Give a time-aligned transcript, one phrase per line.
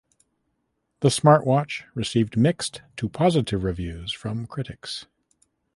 [1.01, 5.05] The smartwatch received mixed to positive reviews from critics.